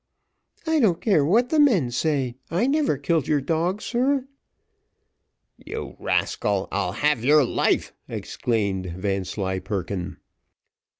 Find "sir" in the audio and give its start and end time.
3.83-4.27